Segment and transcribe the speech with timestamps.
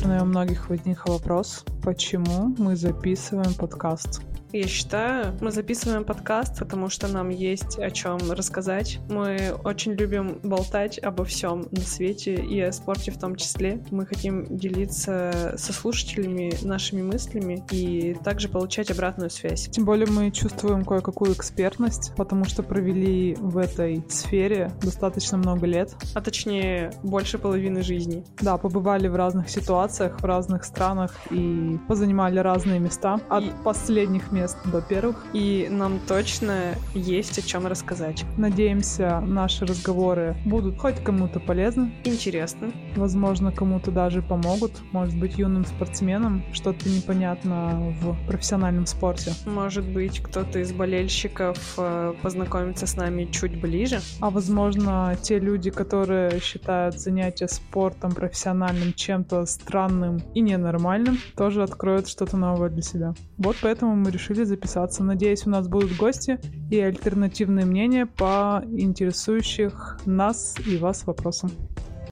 [0.00, 4.22] наверное, у многих возник вопрос, почему мы записываем подкаст.
[4.50, 8.98] Я считаю, мы записываем подкаст, потому что нам есть о чем рассказать.
[9.10, 13.82] Мы очень любим болтать обо всем на свете и о спорте в том числе.
[13.90, 19.68] Мы хотим делиться со слушателями нашими мыслями и также получать обратную связь.
[19.68, 25.94] Тем более мы чувствуем кое-какую экспертность, потому что провели в этой сфере достаточно много лет.
[26.14, 28.24] А точнее, больше половины жизни.
[28.40, 33.20] Да, побывали в разных ситуациях, в разных странах и позанимали разные места.
[33.28, 33.50] От и...
[33.64, 35.24] последних мест до первых.
[35.32, 38.24] И нам точно есть о чем рассказать.
[38.36, 41.92] Надеемся, наши разговоры будут хоть кому-то полезны.
[42.04, 42.70] Интересно.
[42.96, 44.72] Возможно, кому-то даже помогут.
[44.92, 49.32] Может быть, юным спортсменам что-то непонятно в профессиональном спорте.
[49.46, 54.00] Может быть, кто-то из болельщиков э, познакомится с нами чуть ближе.
[54.20, 62.08] А возможно, те люди, которые считают занятия спортом профессиональным чем-то странным и ненормальным, тоже откроют
[62.08, 63.14] что-то новое для себя.
[63.36, 65.02] Вот поэтому мы решили записаться.
[65.02, 66.38] Надеюсь, у нас будут гости
[66.70, 71.50] и альтернативные мнения по интересующих нас и вас вопросам.